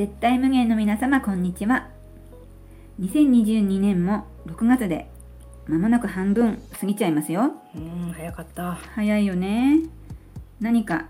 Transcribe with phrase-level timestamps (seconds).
[0.00, 1.90] 絶対無限の皆様こんにちは。
[3.02, 5.10] 2022年も6月で
[5.66, 7.52] まもなく半分過ぎちゃいますよ。
[7.76, 8.78] うん早かった。
[8.94, 9.80] 早いよね。
[10.58, 11.08] 何か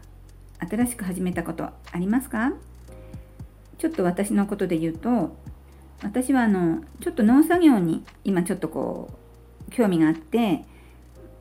[0.69, 2.53] 新しく始めたことありますか？
[3.79, 5.37] ちょっと私のことで言うと
[6.03, 9.17] 私はあのちょっと農作業に今ちょっとこ
[9.69, 10.65] う興味があって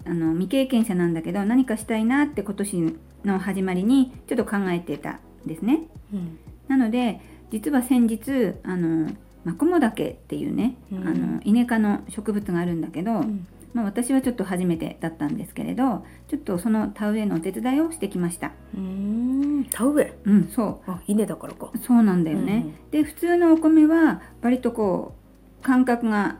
[0.05, 2.95] あの未経験者なんだけど何かしたいなって今年
[3.25, 5.87] の始まりにちょっと考えてたんですね。
[6.13, 6.37] うん。
[6.67, 9.11] なので実は先日あの
[9.45, 11.07] マコモダケっていうね、うん。
[11.07, 13.47] あのイネ科の植物があるんだけど、うん。
[13.73, 18.51] まあ、私はちょっと初めてだったんですけれどちょっとその田植えのお手伝いをしてきました。
[18.75, 19.67] うん。
[19.69, 20.17] 田植え？
[20.25, 21.69] うん、そあ稲だからか。
[21.73, 22.65] うそうなんだよね。
[22.91, 25.13] で普通のお米は割とこ
[25.61, 26.37] う間隔が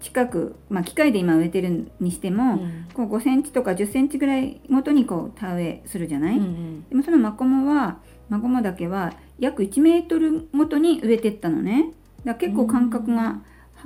[0.00, 2.88] 近く、まあ、機械で今植えてるにしても、うん。
[2.92, 6.88] こう5センチとか10センチぐらいごとにこう田植えするじゃない、うん。
[6.88, 7.98] でもそのマコモは
[8.32, 11.92] マコモだけは約1メートルごとに植えてったのね。
[12.24, 13.42] だから結構間隔が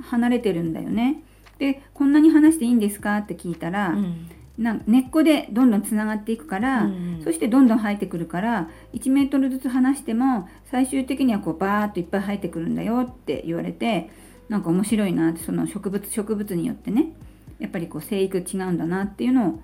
[0.09, 1.21] 離れてるんだよね。
[1.59, 4.29] でこんなに離していいんですかって聞いたら、うん。
[4.57, 14.09] なん根っこでどんどんつながっていくから、うんそしてどんどん生えてくるから1メートルずつ離しても最終的にはこうバーッといっぱい生えてくるんだよって言われて
[14.47, 17.11] なんか面白いなってその植物植物によってね。
[17.59, 19.59] やっぱりこう生育違うんだなっていうのを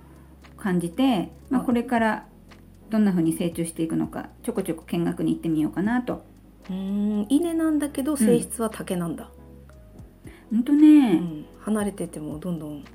[0.57, 1.63] 感じて、まあ、あ。
[1.63, 2.25] これから
[2.93, 6.23] どんな風に成長していくのかちょこちょこ見学に行ってみようかなと。
[6.69, 9.31] うん稲なんだけど性質は竹なんだ、
[10.51, 12.85] ほんとうね、ん離れててもどんどん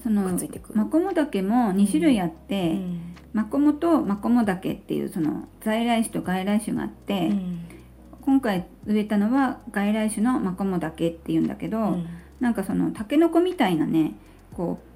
[0.00, 0.30] その
[0.74, 3.14] マコモダケも2種類あって、うん。
[3.32, 7.64] マコモとマコモダケっていうその在来種と外来種があって、うん。
[8.22, 12.06] 今回植えたのは外来種のマコモダケっていうんだけど、うん。
[12.38, 14.14] なんかそのタケノコみたいなね
[14.54, 14.89] こう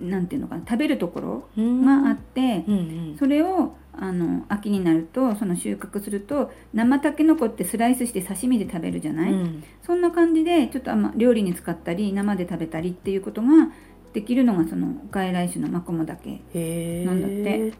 [0.00, 2.78] なんていうのかな食べるところがあって、うんう
[3.14, 3.16] ん。
[3.18, 9.64] それをあの秋になるとその収穫すると生タケノコってスライスして刺身で食べるじゃない、うん。
[9.82, 13.48] そんな感じでちょっとあんま料理に使ったり生で食べたりっていうことが
[14.12, 16.40] できるのがその外来種のマコモダケ、
[17.04, 17.72] なんだって。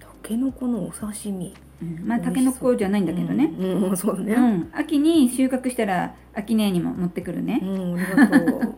[0.00, 1.54] タケノコのお刺身。
[1.80, 2.06] うん。
[2.06, 3.96] まあタケノコじゃないんだけどね、うん、うん。
[3.96, 4.70] そうだうねん。
[4.74, 8.74] 秋に収穫したら秋姉にも持ってくるね、うん、ありがとう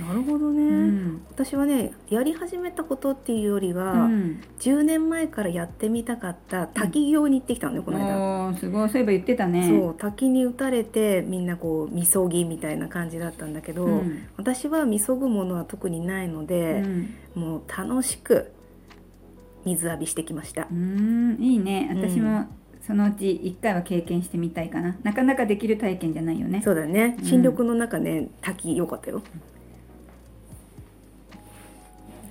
[0.00, 1.26] なるほどね、うん。
[1.30, 4.42] 私はねやり始めたことっていうよりは、うん。
[4.58, 8.88] 10年前からやってみたかった滝行に行ってきたのよ、この間、すごい。
[8.88, 9.68] そういえば言ってたね。
[9.68, 14.26] そう滝に打たれてみんなこうみそぎみたいな感じだったんだけど、うん。
[14.36, 17.14] 私はみそぐものは特にないのうで、ん。
[17.34, 18.52] もう楽しく
[19.64, 20.66] 水浴びしてきました。
[20.70, 21.88] う、んいいね。
[21.92, 21.98] うん。
[21.98, 22.46] 私も
[22.82, 24.96] そのうち一回は経験してみたいかな。
[25.02, 26.60] なかなかできる体験じゃないよね。
[26.62, 27.16] そうだね。
[27.18, 27.24] うん。
[27.24, 29.22] 新緑の中ね滝良かったよ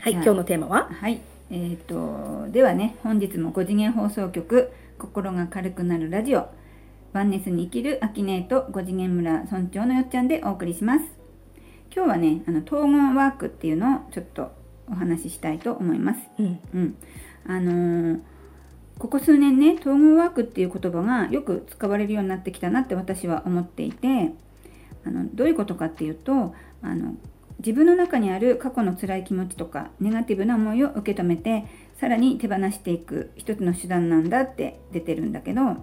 [0.03, 0.89] はい今日のテーマは？
[0.91, 1.21] はい。
[1.49, 4.69] えー、とではね本日も5次元放送局
[4.99, 6.49] 「心が軽くなるラジオ」
[7.13, 11.05] ワンネスに生きるアキネーと5次元村村長のよっちゃんでお送りします。
[11.95, 14.51] 今日はねあの統合ワークっていうのをちょっと
[14.91, 16.19] お話ししたいと思います。
[16.37, 16.59] うん。
[16.73, 16.95] うん、
[17.47, 18.19] あのー
[18.99, 24.33] ここ数年ね統合ワークっていう言葉がよく使われるようになってきたなって私は思っていて
[25.05, 27.15] あのどういうことかっていうとあの
[27.59, 31.65] 自分の中にある過去の辛い気持ちとかネガティブな思いを受け止めて
[31.99, 35.75] さらに手放していく一つの手段なんだって出てるんだけどあ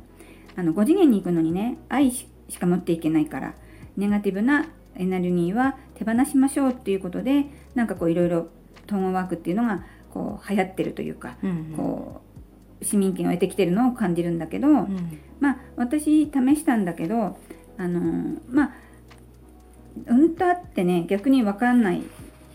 [0.58, 3.54] の5次元に行くのにね愛ししか持っていけないから
[3.96, 8.48] ネガティブなエネルギーは手放しましょうっていうことでなんかこういろいろ
[8.86, 12.30] 統合ワークっていうのがこう流行ってるというかうんこう
[12.84, 15.18] 市民権を得てきてるのを感じるんだけど、うん。
[15.38, 17.38] まあ私試したんだけど
[17.76, 18.72] あのーまあ
[20.06, 22.02] うんたってね逆に分かんないっ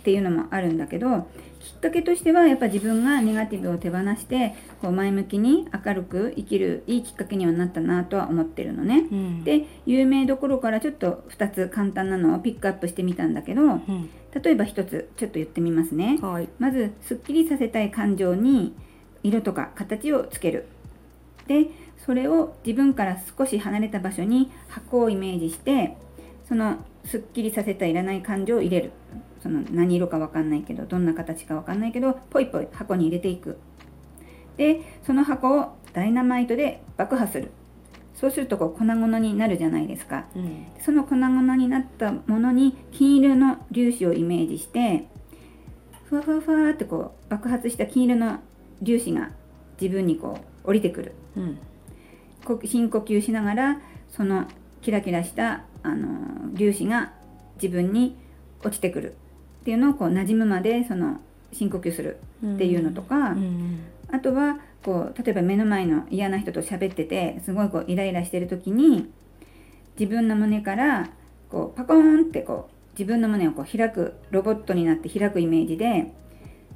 [0.03, 1.28] ていうのもあるんだけど
[1.59, 9.07] きっかけとしてはやっぱ自分がネガティブを手放してこう前向きに明るく生きるいいきっかけにはなったなとは思ってるのね。
[9.11, 14.09] うんで有名どころからちょっと2つ簡単なのをピックアップしてみたんだけどうん
[14.44, 16.19] 例えば1つちょっと言ってみますね。
[16.22, 18.75] はいまずすっきりさせたい感情に
[19.23, 20.67] 色とか形をつける
[21.47, 21.67] で
[22.05, 25.97] それを自分から少し離れた場所に箱をイメージして
[26.47, 28.91] そのすっきりさせたいらない感情を入れる。
[29.41, 33.57] その何色かわかんないけどどんな形かわかんないけどポイポイ箱に入れていく。
[34.57, 37.52] でその箱をダイナマイトで爆破する。
[38.16, 40.25] そうするとこう粉々になるじゃないですか。
[40.35, 40.66] うん。
[40.79, 45.07] その粉々になったものに金色の粒子をイメージして
[46.05, 48.40] ふわふわふわってこう爆発した金色の
[48.84, 49.31] 粒子が
[49.79, 51.13] 自分にこう降りてくる。
[51.35, 51.57] うん。
[52.46, 54.46] こ深呼吸しながらその
[54.85, 57.11] キラキラしたあの粒子が
[57.55, 58.16] 自分に
[58.61, 59.16] 落ちてくる。
[59.61, 61.17] っていうのをこう馴染むまでその
[61.52, 63.79] 深呼吸するっていうのとか、うん。
[64.11, 69.11] あとはこう例えば目の前の嫌な人と喋っててすごいこうイライラしてる時に
[69.99, 71.09] 自分の胸から
[71.49, 76.14] こうパコーンってこう自分の胸をこう開くロボットになって開くイメージで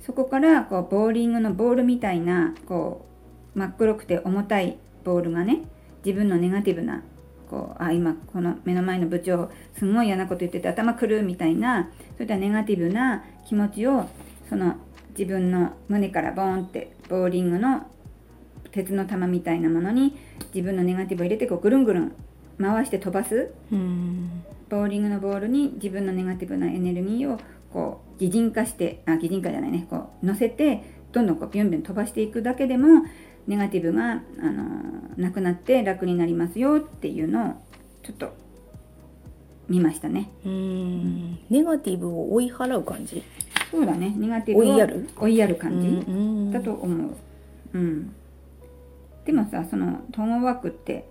[0.04, 3.06] そこからこうボーリングのボールみたいなこ
[3.56, 5.62] う真っ黒くて重たいボールがね
[6.04, 7.04] 自分のネガティブな
[7.50, 14.07] こうあ今この目の前の部長すごい嫌なこと言ってて頭くるみたいなそういったネガティブな気持ちを
[14.48, 14.75] その
[15.18, 17.88] 自分の胸からボーンってボーリングの
[18.72, 20.18] 鉄の玉みたいなものに
[20.54, 22.16] 自分のネガティブを入れてこうぐるんぐるん
[22.62, 24.44] 回して飛ばすうん。
[24.69, 27.40] ボーリングのボールに自分のネガティブなエネルギーを
[27.74, 33.04] こう擬人化してあ擬人化じゃないねこう乗せてどんどんこうビュンビュン飛ばしていくだけでも
[33.50, 34.16] ネガティブが、あ
[34.46, 37.54] のーなくなって楽になりますよっていうのを
[38.04, 38.31] ちょっと
[39.68, 40.30] 見ましたね。
[40.46, 43.22] うんネガティブを追い払う感じ？
[43.69, 45.10] そうだねネガティブを追いやる？
[45.18, 47.12] 追いやる感じ、うんだと思う。
[47.74, 48.16] うん。
[49.25, 51.10] でもさ、その統合ワークって、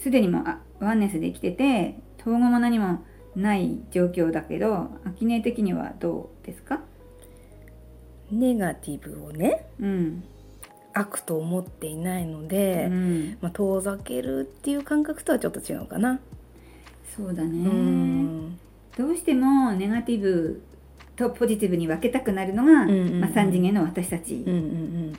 [0.00, 3.04] すでにもうあワンネスで生きてて、統合も何も
[3.36, 6.80] ない状況だけど、アキネ的にはどうですか？
[8.32, 10.24] ネガティブをねうん。
[10.94, 16.20] 悪と思っていないのうで、ん、まあ、遠ざけるっていう感覚とはちょっと違うかな。
[17.16, 17.68] そうだうね。
[17.68, 18.58] ん。
[18.96, 20.62] どうしてもネガティブ
[21.16, 24.44] とポジティブに分けたくなるのが、まあ、3次元の私たち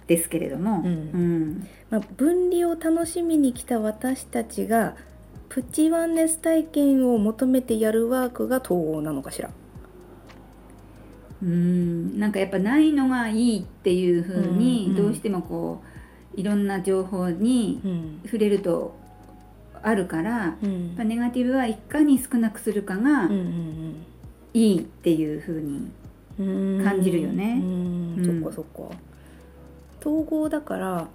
[0.08, 0.86] ですけれども、うん。
[0.86, 1.68] うん。
[1.90, 4.96] まあ、分離を楽しみに来た私たちが
[5.50, 9.52] プチワンネス体験を求めてやるワークが統合なのかしら。
[11.44, 12.20] うん。
[12.20, 14.98] なんかやっぱないのがいいっていう風に、うん。
[14.98, 15.06] うん。
[15.06, 15.82] どうしてもこ
[16.36, 18.20] ういろんな情報にうん。
[18.26, 18.96] 触れると
[19.82, 20.92] あるから、やうん。
[20.94, 23.96] っぱネガティブはいかに少なくするかがうん
[24.54, 25.92] いいっていう風に、
[26.40, 26.84] うんうん。
[26.84, 27.62] 感じるよね。
[28.24, 28.96] そっかそっか。
[30.00, 31.08] 統合だから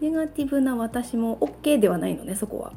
[0.00, 2.72] ネガティブな私も OK ではないのねそこは。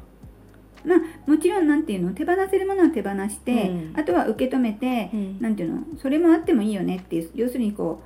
[0.84, 3.94] まあもちろんなんていうの手放せるものは手放して、うん。
[3.98, 5.40] あとは受け止めて、うん。
[5.40, 8.02] なんていうのそれもあってもいいよねっていう要するにこ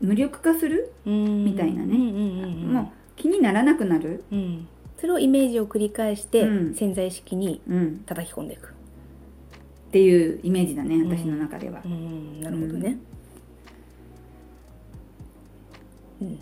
[0.00, 1.96] う無力化する、みみたいなね。
[1.96, 4.66] うんうんうんうん、もう気にならなくなる、うん、
[4.98, 6.74] それをイメージを繰り返して、うん。
[6.74, 8.68] 潜在意識にうん、叩き込んでいく。
[8.68, 11.82] っていうイメージだね私の中では。
[11.84, 12.96] うん、なるほどね。
[16.20, 16.38] うん、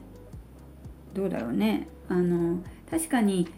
[1.12, 1.88] どうだろうね。
[2.08, 2.58] あの
[2.88, 3.48] 確かに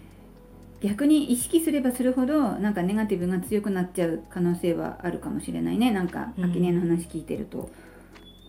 [0.82, 5.90] 逆に意識すればするほどなんかネガティブが強くなっちゃう可能性はあるかもしれないね。
[5.92, 6.44] なんかうん。
[6.44, 7.70] 秋音の話聞いてると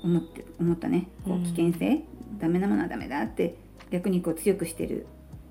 [0.04, 1.08] 思って思ったね。
[1.24, 1.44] こううん。
[1.44, 2.04] 危険性、
[2.40, 3.56] ダメなものはダメだって
[3.92, 5.06] 逆にこう強くしてる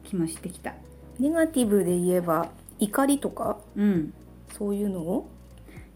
[0.04, 0.74] 気もしてきた。
[1.20, 3.58] ネガティブで言えば怒りとか？
[3.76, 4.12] うん。
[4.58, 5.28] そういうのを？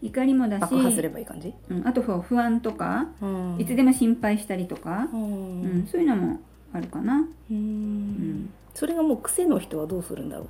[0.01, 1.53] 怒りもだし、爆破すればいい感じ？
[1.69, 3.57] うん、あと不安とか、うん。
[3.59, 5.83] いつでも心配したりとか、ううん。
[5.83, 6.39] んそういうのも
[6.71, 7.27] あるかな。
[7.51, 8.43] うん。
[8.43, 8.49] ん。
[8.73, 10.47] それがもう癖の人はどうするんだろう？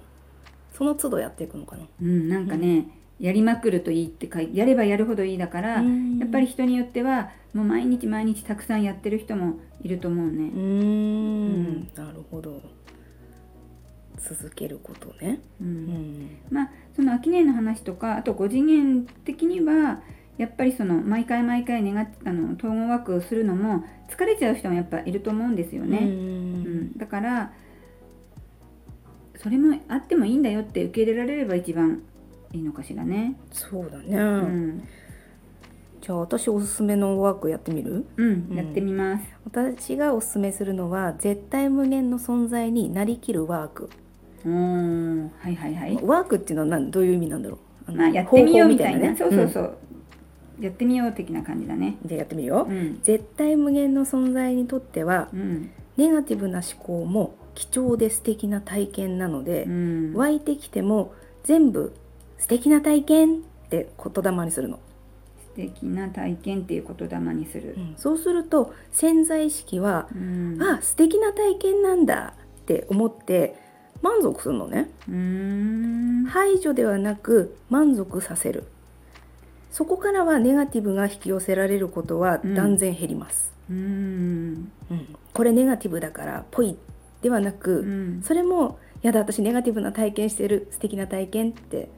[0.78, 1.88] その都度やっていくのかな。
[2.02, 2.88] うん、なんかね、
[3.20, 10.58] やりまくるといいって書いやればやるほどいいだから、うんやっぱり人によってはもう毎日毎日たくさんやってる人もいると思うねう。
[10.60, 12.62] ん、なるほど。
[14.18, 15.40] 続けることね。
[15.62, 16.38] ううんん。
[16.52, 20.02] まあその秋音の話とかあと5次元的には
[20.38, 26.00] やっぱりその毎回毎回ネガあの統合ワークをするのも疲れちゃう人もやっぱいると思うんですようね。
[26.00, 26.08] うん
[26.94, 26.98] ん。
[26.98, 27.54] だから
[29.42, 32.02] それもあってもいいんだよって受け入れられれば一番
[32.54, 33.36] いいのかしらね。
[33.52, 34.18] そうだね。
[34.18, 34.88] うん、
[36.02, 38.06] じゃあ私おすすめのワークやってみる？
[38.18, 39.26] うん、うんやってみます。
[39.46, 43.90] 私がおすすめするのは絶対無限の存在になりきるワーク、
[44.46, 46.00] おーはいはいはい。
[46.04, 46.90] ワークっていうのは何？
[46.90, 47.92] どういう意味なんだろう？
[47.92, 49.78] まあ、やってみようみたいなそうそううそう、
[50.60, 51.90] やってみよう的な感じだね。
[51.90, 53.00] んじゃあやってみるよ、うん。
[53.04, 55.70] 絶対無限の存在にとってはうん。
[55.96, 60.14] ネガティブな思考も貴重で素敵な体験なのでう、ん。
[60.14, 61.12] 湧いてきても
[61.44, 61.92] 全部
[62.38, 64.80] 素敵な体験って言霊にするの、
[65.56, 67.74] 素敵な体験っていう言霊にする。
[67.76, 67.96] うん。
[67.98, 70.62] そうすると潜在意識は、うん。
[70.62, 73.56] あ素敵な体験なんだって思って
[74.04, 74.92] 満足するのね。
[75.10, 76.26] うーん。
[76.26, 78.66] 排除ではなく満足させる。
[79.72, 84.72] そこからはネガティブが引き寄せられることは断然減ります、うん。
[84.92, 85.16] うん。
[85.34, 86.78] これネガティブだからぽい
[87.28, 88.22] ではなく、うん。
[88.24, 91.90] それもやだ私ネガティブな体験してる素敵な体験って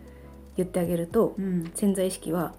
[0.57, 1.71] 言ってあげると、うん。
[1.75, 2.55] 潜在意識は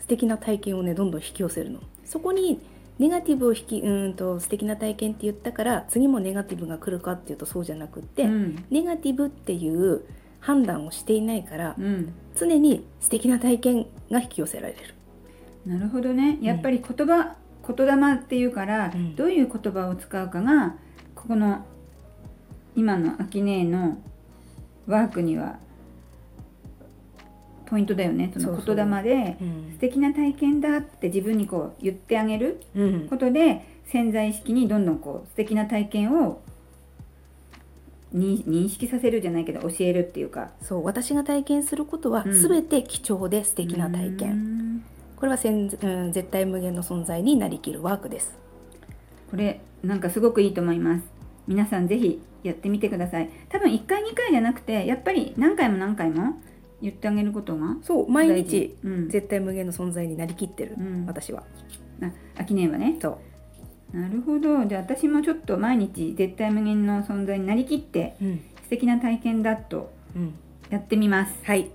[0.00, 1.80] 素敵な体験をねどんどん引き寄せるの。
[2.04, 2.60] そこに
[2.98, 8.64] ネガティブを引きうーんと素敵な体験って言ったから次もネガティブが来るかっていうとそうじゃなくって、うん。
[8.68, 10.04] ネガティブっていう
[10.40, 12.12] 判断をしていないから、うん。
[12.34, 14.78] 常に素敵な体験が引き寄せられる。
[15.64, 16.38] なるほどね。
[16.42, 19.14] やっぱり言葉、言霊っていうから、うん。
[19.14, 20.74] どういう言葉を使うかが
[21.14, 21.64] ここの
[22.76, 23.98] 今のアキネーの
[24.86, 25.58] ワークには
[27.66, 29.72] ポイントだよねその言霊でうん。
[29.72, 33.08] 素敵な体験だって自分にこう言ってあげるうん。
[33.08, 36.40] ことで潜在意識にどんどんこう素敵な体験を
[38.12, 40.50] に認識させるじゃないけど教えるっていうか。
[40.62, 42.48] そう私が体験することはうん。
[42.48, 44.84] 全て貴重で素敵な体う験ん。
[45.16, 48.32] これは潜うん絶対無限の存在になりきるワークです。
[49.30, 51.04] これなんかすごくいいと思います。
[51.48, 53.30] 皆さんぜひやってみてください。
[53.48, 56.40] 多分1回2回じゃなくてやっぱり何回も何回も
[56.82, 61.06] 言ってあげることがそう毎日うん、絶対無限の存在になりきってる、うん。
[61.06, 61.42] 私は。
[62.02, 62.98] あ秋音はね。
[63.00, 63.18] そ
[63.94, 63.98] う。
[63.98, 64.64] なるほど。
[64.66, 70.34] じゃあ私もちょっと毎日絶対無限の存在になりきってうん、素敵な体験だとうん、
[70.70, 71.34] やってみます。
[71.44, 71.70] はい。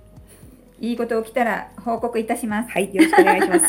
[0.80, 2.70] いいこと起きたら報告いたします。
[2.70, 3.66] はいよろしくお願いします、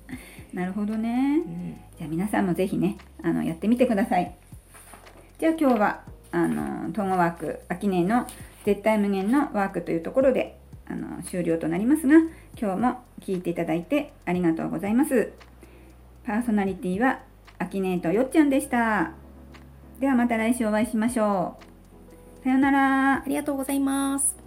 [0.54, 1.42] なるほどね。
[1.44, 1.76] うん。
[1.98, 4.34] じゃあ皆さんもぜひねあのやってみてください。
[5.38, 8.26] じゃあ今日はあの統合ワーク秋音の
[8.64, 12.16] 絶対無限のワークというところであの終了となりますが
[12.60, 15.32] 今日も聞いていただいてありがとうございます。
[16.26, 17.20] パーソナリティは
[17.58, 19.12] 秋音とよっちゃんでした。
[20.00, 21.56] ではまた来週お会いしましょ
[22.40, 22.44] う。
[22.44, 23.22] さようなら。
[23.22, 24.43] ありがとうございます。